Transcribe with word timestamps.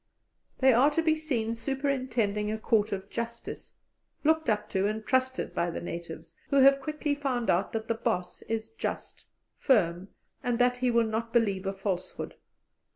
They 0.61 0.73
are 0.73 0.89
to 0.89 1.03
be 1.03 1.13
seen 1.15 1.53
superintending 1.53 2.51
a 2.51 2.57
court 2.57 2.91
of 2.91 3.07
justice, 3.11 3.75
looked 4.23 4.49
up 4.49 4.67
to 4.71 4.87
and 4.87 5.05
trusted 5.05 5.53
by 5.53 5.69
the 5.69 5.79
natives, 5.79 6.35
who 6.49 6.55
have 6.61 6.81
quickly 6.81 7.13
found 7.13 7.51
out 7.51 7.71
that 7.73 7.87
the 7.87 7.93
"boss" 7.93 8.41
is 8.49 8.71
just, 8.71 9.27
firm, 9.59 10.07
and 10.41 10.57
that 10.57 10.77
he 10.77 10.89
will 10.89 11.05
not 11.05 11.31
believe 11.31 11.67
a 11.67 11.73
falsehood. 11.73 12.33